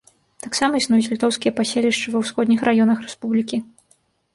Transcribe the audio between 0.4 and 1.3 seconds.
Таксама існуюць